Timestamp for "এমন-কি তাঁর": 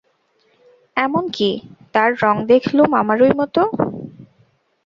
0.97-2.09